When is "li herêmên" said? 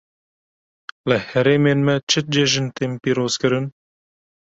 1.09-1.79